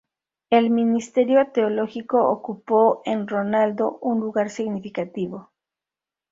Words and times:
El 0.49 0.71
ministerio 0.71 1.51
teológico 1.51 2.27
ocupó 2.27 3.03
en 3.05 3.27
Ronaldo 3.27 3.99
un 4.01 4.19
lugar 4.19 4.49
significativo. 4.49 5.51